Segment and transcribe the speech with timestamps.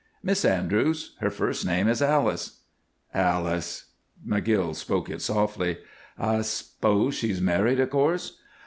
[0.23, 1.11] "Miss Andrews.
[1.21, 2.61] Her first name is Alice."
[3.13, 3.85] "Alice!"
[4.27, 5.77] McGill spoke it softly.
[6.17, 8.39] "I I s'pose she's married, of course?"